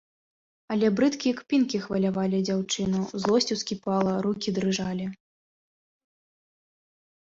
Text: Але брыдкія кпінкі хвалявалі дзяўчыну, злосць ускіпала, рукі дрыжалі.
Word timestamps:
Але 0.75 0.87
брыдкія 0.99 1.33
кпінкі 1.41 1.81
хвалявалі 1.83 2.39
дзяўчыну, 2.47 3.05
злосць 3.27 3.49
ускіпала, 3.59 4.19
рукі 4.27 4.49
дрыжалі. 4.59 5.11